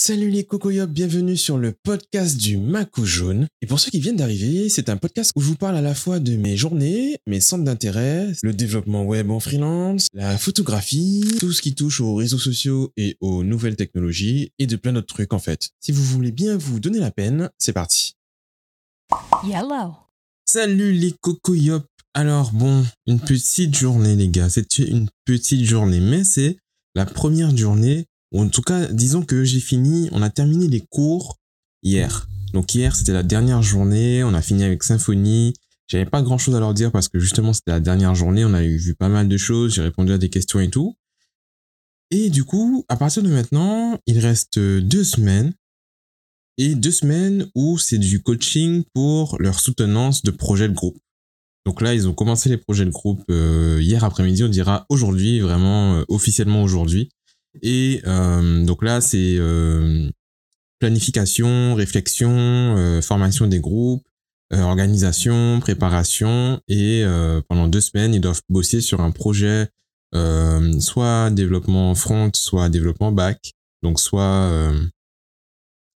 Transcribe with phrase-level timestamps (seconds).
[0.00, 3.48] Salut les cocoyops, bienvenue sur le podcast du Macou Jaune.
[3.62, 5.92] Et pour ceux qui viennent d'arriver, c'est un podcast où je vous parle à la
[5.92, 11.50] fois de mes journées, mes centres d'intérêt, le développement web en freelance, la photographie, tout
[11.50, 15.32] ce qui touche aux réseaux sociaux et aux nouvelles technologies et de plein d'autres trucs
[15.32, 15.70] en fait.
[15.80, 18.14] Si vous voulez bien vous donner la peine, c'est parti.
[19.42, 19.96] Yellow.
[20.44, 21.88] Salut les cocoyops.
[22.14, 26.56] Alors bon, une petite journée les gars, c'est une petite journée, mais c'est
[26.94, 30.80] la première journée ou en tout cas, disons que j'ai fini, on a terminé les
[30.80, 31.38] cours
[31.82, 32.28] hier.
[32.52, 35.54] Donc hier, c'était la dernière journée, on a fini avec Symphonie.
[35.86, 38.52] J'avais pas grand chose à leur dire parce que justement, c'était la dernière journée, on
[38.52, 40.96] a vu pas mal de choses, j'ai répondu à des questions et tout.
[42.10, 45.54] Et du coup, à partir de maintenant, il reste deux semaines.
[46.60, 50.98] Et deux semaines où c'est du coaching pour leur soutenance de projets de groupe.
[51.64, 55.38] Donc là, ils ont commencé les projets de groupe euh, hier après-midi, on dira aujourd'hui,
[55.38, 57.10] vraiment euh, officiellement aujourd'hui.
[57.62, 60.10] Et euh, donc là, c'est euh,
[60.78, 64.06] planification, réflexion, euh, formation des groupes,
[64.50, 66.60] organisation, préparation.
[66.68, 67.04] Et
[67.48, 69.68] pendant deux semaines, ils doivent bosser sur un projet,
[70.80, 73.52] soit développement front, soit développement back.
[73.82, 74.50] Donc soit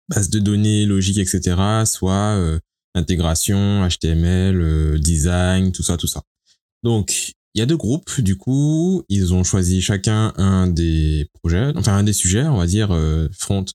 [0.09, 1.83] base de données, logique, etc.
[1.85, 2.59] Soit
[2.95, 6.23] intégration, HTML, design, tout ça, tout ça.
[6.81, 11.71] Donc, il y a deux groupes, du coup, ils ont choisi chacun un des projets,
[11.75, 13.65] enfin un des sujets, on va dire euh, front,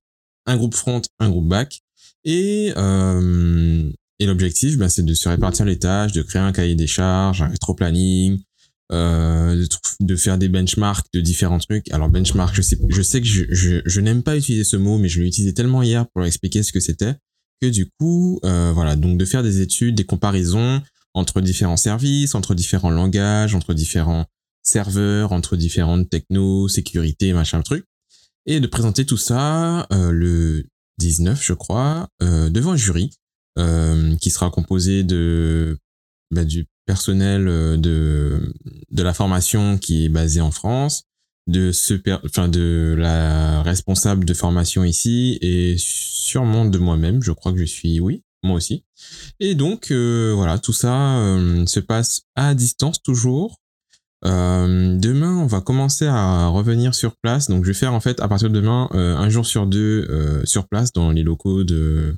[0.46, 1.82] un groupe front, un groupe back,
[2.24, 6.76] et euh, et l'objectif, ben, c'est de se répartir les tâches, de créer un cahier
[6.76, 8.40] des charges, un rétro-planning,
[8.92, 9.66] euh,
[10.00, 11.90] de, faire des benchmarks de différents trucs.
[11.90, 14.98] Alors benchmark, je sais, je sais que je, je, je n'aime pas utiliser ce mot,
[14.98, 17.14] mais je l'ai utilisé tellement hier pour expliquer ce que c'était
[17.60, 20.82] que du coup, euh, voilà, donc de faire des études, des comparaisons,
[21.14, 24.26] entre différents services, entre différents langages, entre différents
[24.62, 27.84] serveurs, entre différentes technos, sécurité, machin truc,
[28.46, 30.66] et de présenter tout ça euh, le
[30.98, 33.10] 19, je crois, euh, devant un jury
[33.58, 35.78] euh, qui sera composé de
[36.30, 38.52] bah, du personnel euh, de
[38.90, 41.04] de la formation qui est basé en France,
[41.46, 41.94] de ce
[42.24, 47.22] enfin de la responsable de formation ici et sûrement de moi-même.
[47.22, 48.84] Je crois que je suis oui moi aussi.
[49.40, 53.60] Et donc euh, voilà, tout ça euh, se passe à distance toujours.
[54.24, 57.50] Euh, demain, on va commencer à revenir sur place.
[57.50, 60.66] Donc, je vais faire en fait à partir de demain un jour sur deux sur
[60.66, 62.16] place dans les locaux de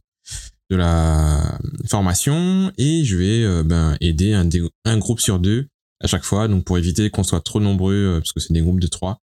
[0.69, 4.48] de la formation et je vais ben, aider un,
[4.84, 5.66] un groupe sur deux
[6.00, 6.47] à chaque fois.
[6.47, 9.20] Donc, pour éviter qu'on soit trop nombreux, parce que c'est des groupes de trois.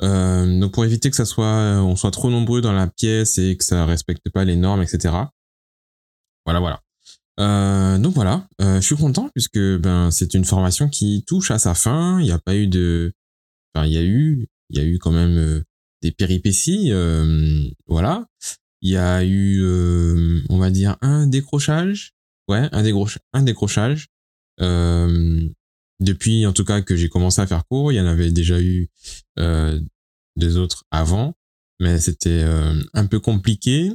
[0.00, 3.64] donc, pour éviter que ça soit, on soit trop nombreux dans la pièce et que
[3.64, 5.12] ça respecte pas les normes, etc.
[6.48, 6.80] Voilà, voilà.
[7.40, 11.58] Euh, donc voilà, euh, je suis content puisque ben c'est une formation qui touche à
[11.58, 12.20] sa fin.
[12.20, 13.12] Il n'y a pas eu de,
[13.74, 15.62] enfin il y a eu, il y a eu quand même euh,
[16.00, 16.90] des péripéties,
[17.86, 18.24] voilà.
[18.80, 19.62] Il y a eu,
[20.48, 22.14] on va dire un décrochage,
[22.48, 22.82] ouais, un,
[23.34, 24.06] un décrochage.
[26.00, 28.58] depuis en tout cas que j'ai commencé à faire cours, il y en avait déjà
[28.58, 28.88] eu
[29.36, 31.34] des autres avant,
[31.78, 32.42] mais c'était
[32.94, 33.92] un peu compliqué.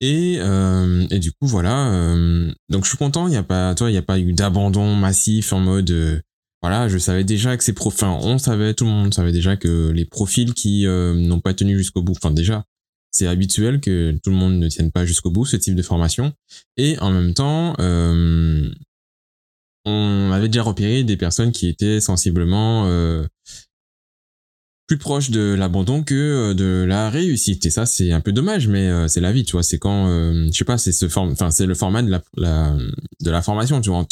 [0.00, 1.92] Et, euh, et du coup, voilà.
[1.92, 3.26] Euh, donc, je suis content.
[3.26, 6.20] Il n'y a pas, a pas eu d'abandon massif en mode, euh,
[6.62, 9.56] voilà, je savais déjà que ces profils, enfin, on savait, tout le monde savait déjà
[9.56, 12.64] que les profils qui n'ont pas tenu jusqu'au bout, enfin, déjà,
[13.10, 16.32] c'est habituel que tout le monde ne tienne pas jusqu'au bout ce type de formation.
[16.78, 17.74] Et en même temps,
[19.84, 22.86] on avait déjà repéré des personnes qui étaient sensiblement
[24.86, 27.64] plus proche de l'abandon que euh, de la réussite.
[27.66, 29.62] Et ça c'est un peu dommage mais euh, c'est la vie tu vois.
[29.62, 32.76] C'est quand euh, je sais pas c'est ce forme enfin c'est le format de la,
[33.20, 34.06] de la formation tu vois.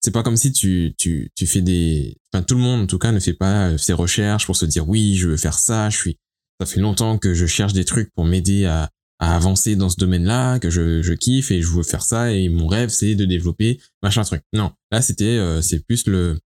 [0.00, 2.98] C'est pas comme si tu tu tu fais des enfin tout le monde en tout
[2.98, 5.96] cas ne fait pas ses recherches pour se dire oui je veux faire ça je
[5.96, 6.18] suis
[6.60, 8.90] ça fait longtemps que je cherche des trucs pour m'aider à
[9.20, 12.48] à avancer dans ce domaine-là, que je, je kiffe et je veux faire ça et
[12.48, 14.42] mon rêve c'est de développer machin truc.
[14.52, 16.38] Non, là c'était c'est plus le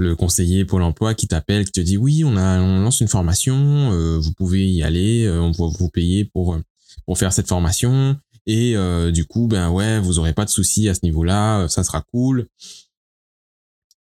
[0.00, 3.92] le conseiller Pôle emploi qui t'appelle, qui te dit oui, on, a, lance une formation,
[3.92, 6.58] euh, vous pouvez y aller, euh, on va vous payer pour,
[7.06, 8.18] pour faire cette formation.
[8.46, 11.84] Et euh, du coup, ben ouais, vous aurez pas de soucis à ce niveau-là, ça
[11.84, 12.48] sera cool.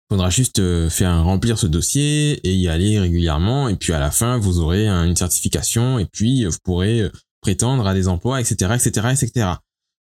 [0.08, 3.68] Faudra juste faire remplir ce dossier et y aller régulièrement.
[3.68, 7.10] Et puis à la fin, vous aurez une certification et puis vous pourrez
[7.42, 9.46] prétendre à des emplois, etc., etc., etc.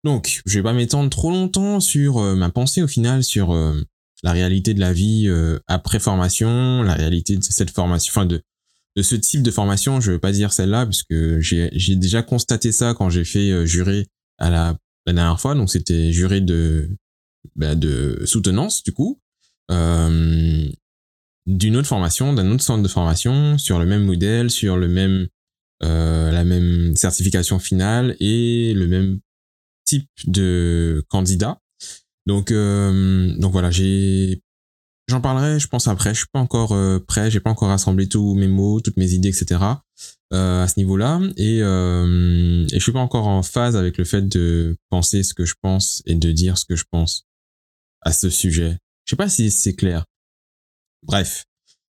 [0.03, 3.53] Donc, je vais pas m'étendre trop longtemps sur ma pensée au final sur
[4.23, 8.43] la réalité de la vie euh, après formation, la réalité de cette formation, enfin de
[8.95, 12.73] de ce type de formation, je veux pas dire celle-là puisque j'ai j'ai déjà constaté
[12.73, 14.07] ça quand j'ai fait euh, jurer
[14.39, 14.77] à la,
[15.07, 16.91] la dernière fois, donc c'était juré de
[17.57, 19.21] bah, de soutenance du coup
[19.71, 20.69] euh,
[21.47, 25.27] d'une autre formation, d'un autre centre de formation sur le même modèle, sur le même
[25.81, 29.19] la même certification finale et le même
[29.85, 31.62] type de candidat.
[32.27, 34.43] Donc, donc voilà, j'ai
[35.09, 36.15] J'en parlerai, je pense après.
[36.15, 39.13] Je suis pas encore euh, prêt, j'ai pas encore rassemblé tous mes mots, toutes mes
[39.13, 39.61] idées, etc.
[40.33, 44.05] Euh, à ce niveau-là, et, euh, et je suis pas encore en phase avec le
[44.05, 47.27] fait de penser ce que je pense et de dire ce que je pense
[48.01, 48.79] à ce sujet.
[49.05, 50.07] Je sais pas si c'est clair.
[51.03, 51.45] Bref,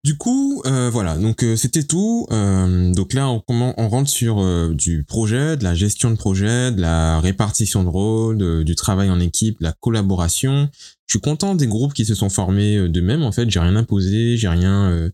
[0.04, 2.28] du coup, euh, voilà, donc euh, c'était tout.
[2.32, 4.42] Euh, donc là, on, on rentre sur
[4.74, 9.20] du projet, de la gestion de projet, de la répartition de rôle, du travail en
[9.20, 10.70] équipe, de la collaboration.
[11.08, 13.22] Je suis content des groupes qui se sont formés de même.
[13.24, 15.12] En fait, j'ai rien imposé, j'ai rien,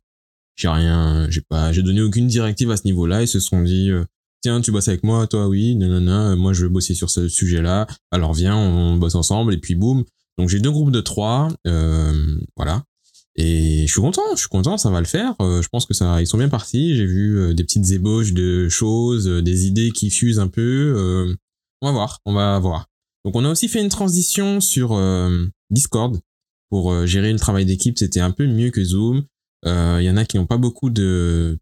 [0.56, 3.24] j'ai rien, j'ai pas, j'ai donné aucune directive à ce niveau-là.
[3.24, 3.90] Ils se sont dit,
[4.42, 7.88] tiens, tu bosses avec moi, toi, oui, non, moi je veux bosser sur ce sujet-là.
[8.12, 10.04] Alors viens, on bosse ensemble et puis boum.
[10.38, 11.48] Donc j'ai deux groupes de trois,
[12.56, 12.84] voilà.
[13.36, 15.36] Et je suis content, je suis content, ça va le faire.
[15.42, 16.96] Euh, je pense que ça, ils sont bien partis.
[16.96, 21.36] J'ai vu euh, des petites ébauches de choses, euh, des idées qui fusent un peu.
[21.82, 22.88] on va voir, on va voir.
[23.26, 25.00] Donc on a aussi fait une transition sur
[25.70, 26.20] Discord
[26.70, 27.98] pour gérer le travail d'équipe.
[27.98, 29.24] C'était un peu mieux que Zoom.
[29.66, 31.58] Il y en a qui n'ont pas beaucoup de,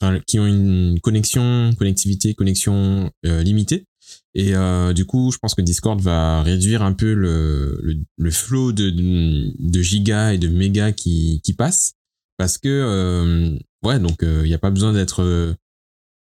[0.00, 3.86] enfin, qui ont une connexion, connectivité, connexion limitée.
[4.34, 8.30] Et euh, du coup, je pense que Discord va réduire un peu le, le, le
[8.30, 11.94] flow de, de, gigas et de mégas qui, qui passent.
[12.40, 15.52] Parce que, euh, ouais, donc il euh, n'y a pas besoin d'être euh,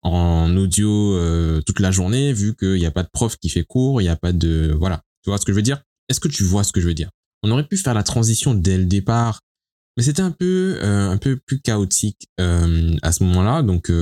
[0.02, 1.18] en audio
[1.66, 4.10] toute la journée, vu qu'il n'y a pas de prof qui fait cours, il n'y
[4.10, 4.74] a pas de...
[4.78, 5.82] Voilà, tu vois ce que je veux dire?
[6.08, 7.10] Est-ce que tu vois ce que je veux dire?
[7.42, 9.40] On aurait pu faire la transition dès le départ,
[9.96, 13.62] mais c'était un peu un peu plus chaotique à ce moment-là.
[13.62, 13.92] Donc,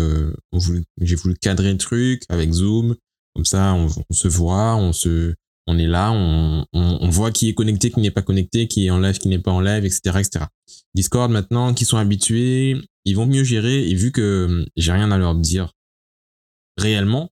[1.00, 2.94] j'ai voulu cadrer le truc avec Zoom,
[3.34, 5.34] comme ça, on, se voit, on se,
[5.66, 8.90] on est là, on, on, voit qui est connecté, qui n'est pas connecté, qui est
[8.90, 10.44] en live, qui n'est pas en live, etc., etc.
[10.94, 13.88] Discord maintenant, qui sont habitués, ils vont mieux gérer.
[13.88, 15.72] Et vu que hum, j'ai rien à leur dire
[16.76, 17.30] réellement,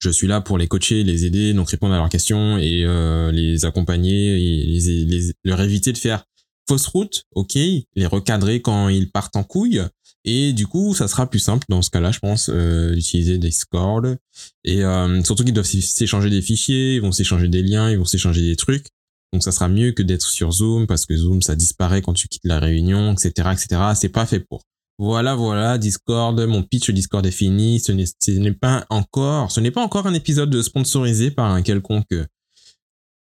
[0.00, 3.32] je suis là pour les coacher, les aider, donc répondre à leurs questions et euh,
[3.32, 6.24] les accompagner et les, les, leur éviter de faire
[6.68, 9.82] fausse route, ok, les recadrer quand ils partent en couille,
[10.24, 14.18] et du coup, ça sera plus simple dans ce cas-là, je pense, euh, d'utiliser Discord.
[14.62, 18.04] Et euh, surtout qu'ils doivent s'échanger des fichiers, ils vont s'échanger des liens, ils vont
[18.04, 18.88] s'échanger des trucs.
[19.32, 22.28] Donc ça sera mieux que d'être sur Zoom parce que Zoom ça disparaît quand tu
[22.28, 23.80] quittes la réunion, etc., etc.
[23.94, 24.62] C'est pas fait pour.
[24.98, 27.78] Voilà, voilà, Discord, mon pitch Discord est fini.
[27.80, 32.14] Ce n'est pas encore, ce n'est pas encore un épisode sponsorisé par un quelconque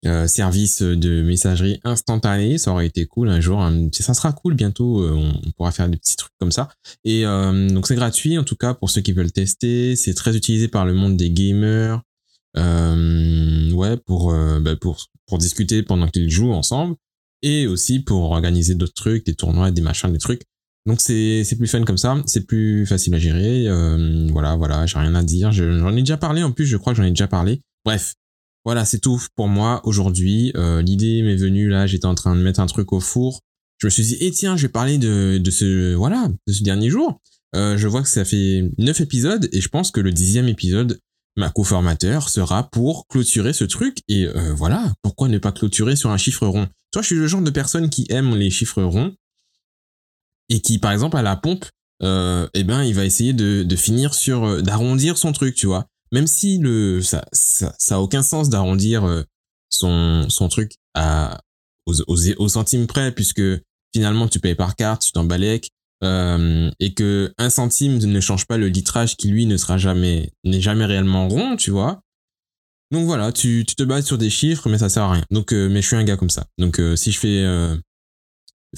[0.07, 2.59] euh, service de messagerie instantanée.
[2.59, 3.63] Ça aurait été cool un jour.
[3.63, 3.89] Hein.
[3.93, 5.01] Ça sera cool bientôt.
[5.03, 6.69] Euh, on pourra faire des petits trucs comme ça.
[7.05, 9.97] Et euh, donc c'est gratuit en tout cas pour ceux qui veulent tester.
[9.97, 12.03] C'est très utilisé par le monde des gamers.
[12.57, 16.97] ouais, pour, bah, pour pour discuter pendant qu'ils jouent ensemble
[17.41, 20.43] et aussi pour organiser d'autres trucs, des tournois, des machins, des trucs.
[20.87, 23.69] Donc c'est c'est plus fun comme ça, c'est plus facile à gérer.
[24.31, 25.51] voilà, voilà, j'ai rien à dire.
[25.51, 27.63] J'en ai déjà parlé en plus, je crois que j'en ai déjà parlé.
[27.87, 28.15] Bref,
[28.65, 30.53] voilà, c'est tout pour moi aujourd'hui.
[30.57, 33.41] Euh, L'idée m'est venue là, j'étais en train de mettre un truc au four.
[33.79, 36.63] Je me suis dit, eh tiens, je vais parler de, de ce voilà, de ce
[36.63, 37.21] dernier jour.
[37.55, 40.99] Euh, je vois que ça fait neuf épisodes et je pense que le dixième épisode,
[41.37, 43.99] ma co-formateur sera pour clôturer ce truc.
[44.09, 46.69] Et euh, voilà, pourquoi ne pas clôturer sur un chiffre rond?
[46.91, 49.15] Toi, je suis le genre de personne qui aime les chiffres ronds
[50.49, 51.67] et qui, par exemple, à la pompe,
[52.03, 55.67] euh, eh ben, il va essayer de, de finir sur euh, d'arrondir son truc, tu
[55.67, 59.25] vois même si le ça ça, ça a aucun sens d'arrondir euh,
[59.69, 61.41] son son truc à
[61.87, 63.43] aux, aux, centimes près puisque
[63.93, 65.71] finalement tu payes par carte, tu t'embalèques
[66.05, 70.31] euh, et que un centime ne change pas le litrage qui lui ne sera jamais
[70.45, 72.01] n'est jamais réellement rond, tu vois.
[72.93, 75.25] Donc voilà, tu, tu te bases sur des chiffres mais ça sert à rien.
[75.33, 76.47] Donc euh, mais je suis un gars comme ça.
[76.59, 77.45] Donc euh, si je fais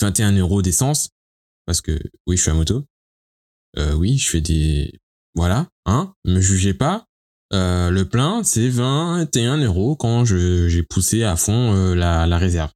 [0.00, 1.10] 21 euros d'essence
[1.66, 2.86] parce que oui, je suis à moto.
[3.76, 4.98] oui, je fais des
[5.36, 7.05] voilà, hein, me jugez pas.
[7.52, 12.70] Euh, le plein, c'est 21 euros quand j'ai poussé à fond euh, la, la réserve.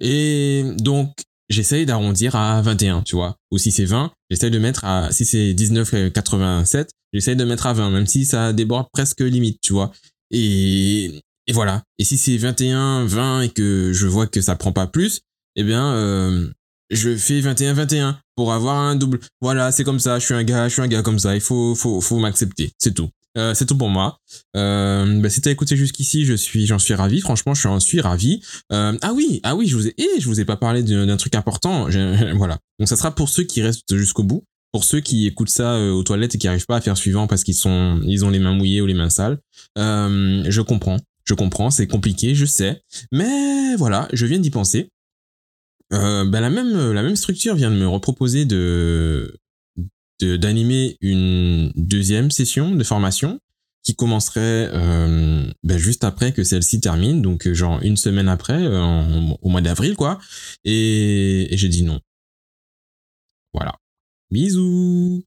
[0.00, 1.12] Et donc,
[1.50, 3.36] j'essaye d'arrondir à 21, tu vois.
[3.50, 7.74] Ou si c'est 20, j'essaye de mettre à, si c'est 19,87, j'essaye de mettre à
[7.74, 9.92] 20, même si ça déborde presque limite, tu vois.
[10.30, 11.82] Et, et voilà.
[11.98, 15.20] Et si c'est 21, 20 et que je vois que ça prend pas plus,
[15.56, 16.48] eh bien, euh,
[16.90, 19.20] je fais 21, 21 pour avoir un double.
[19.40, 20.18] Voilà, c'est comme ça.
[20.18, 21.34] Je suis un gars, je suis un gars comme ça.
[21.34, 22.72] Il faut, faut, faut m'accepter.
[22.78, 23.10] C'est tout.
[23.38, 24.18] Euh, c'est tout pour moi.
[24.56, 27.20] Euh, bah, si t'as écouté jusqu'ici, je suis, j'en suis ravi.
[27.20, 28.42] Franchement, je suis ravi.
[28.72, 31.16] Euh, ah oui, ah oui, je vous ai, eh, je vous ai pas parlé d'un
[31.16, 31.88] truc important.
[32.34, 32.58] voilà.
[32.78, 34.44] Donc ça sera pour ceux qui restent jusqu'au bout.
[34.72, 37.26] Pour ceux qui écoutent ça euh, aux toilettes et qui arrivent pas à faire suivant
[37.26, 39.38] parce qu'ils sont, ils ont les mains mouillées ou les mains sales.
[39.78, 42.80] Euh, je comprends, je comprends, c'est compliqué, je sais.
[43.10, 44.90] Mais voilà, je viens d'y penser.
[45.92, 49.34] Euh, bah, la même, la même structure vient de me reproposer de
[50.24, 53.40] d'animer une deuxième session de formation
[53.82, 58.62] qui commencerait euh, ben, juste après que celle-ci termine, donc euh, genre une semaine après,
[58.62, 60.18] euh, au mois d'avril, quoi.
[60.64, 62.00] Et, et j'ai dit non.
[63.54, 63.74] Voilà.
[64.30, 65.24] Bisous